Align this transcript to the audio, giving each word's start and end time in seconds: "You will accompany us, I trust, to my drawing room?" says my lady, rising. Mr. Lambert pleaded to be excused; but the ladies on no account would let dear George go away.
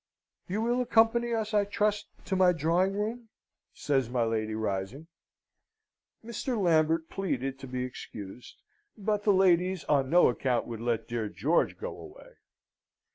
"You 0.47 0.63
will 0.63 0.81
accompany 0.81 1.31
us, 1.31 1.53
I 1.53 1.63
trust, 1.63 2.07
to 2.25 2.35
my 2.35 2.53
drawing 2.53 2.93
room?" 2.93 3.29
says 3.71 4.09
my 4.09 4.23
lady, 4.23 4.55
rising. 4.55 5.05
Mr. 6.25 6.59
Lambert 6.59 7.07
pleaded 7.07 7.59
to 7.59 7.67
be 7.67 7.83
excused; 7.83 8.55
but 8.97 9.25
the 9.25 9.31
ladies 9.31 9.83
on 9.83 10.09
no 10.09 10.27
account 10.27 10.65
would 10.65 10.81
let 10.81 11.07
dear 11.07 11.29
George 11.29 11.77
go 11.77 11.95
away. 11.95 12.33